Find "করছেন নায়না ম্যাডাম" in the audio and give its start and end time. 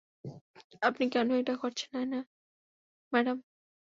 1.55-3.37